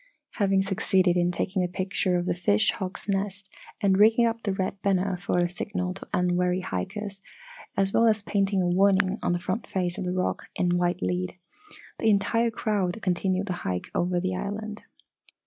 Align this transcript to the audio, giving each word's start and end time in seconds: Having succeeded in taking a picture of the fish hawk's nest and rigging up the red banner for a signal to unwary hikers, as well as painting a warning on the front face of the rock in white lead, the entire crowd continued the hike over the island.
Having 0.39 0.63
succeeded 0.63 1.15
in 1.15 1.29
taking 1.29 1.63
a 1.63 1.67
picture 1.67 2.15
of 2.17 2.25
the 2.25 2.33
fish 2.33 2.71
hawk's 2.71 3.07
nest 3.07 3.47
and 3.81 3.99
rigging 3.99 4.25
up 4.25 4.41
the 4.41 4.51
red 4.51 4.81
banner 4.81 5.15
for 5.15 5.37
a 5.37 5.47
signal 5.47 5.93
to 5.93 6.07
unwary 6.11 6.61
hikers, 6.61 7.21
as 7.77 7.93
well 7.93 8.07
as 8.07 8.23
painting 8.23 8.61
a 8.61 8.67
warning 8.67 9.19
on 9.21 9.31
the 9.31 9.37
front 9.37 9.67
face 9.67 9.99
of 9.99 10.03
the 10.05 10.15
rock 10.15 10.47
in 10.55 10.79
white 10.79 11.03
lead, 11.03 11.37
the 11.99 12.09
entire 12.09 12.49
crowd 12.49 12.99
continued 13.03 13.45
the 13.45 13.53
hike 13.61 13.91
over 13.93 14.19
the 14.19 14.35
island. 14.35 14.81